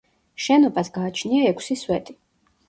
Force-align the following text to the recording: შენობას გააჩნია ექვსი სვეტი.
შენობას 0.45 0.89
გააჩნია 0.95 1.51
ექვსი 1.51 1.79
სვეტი. 1.83 2.19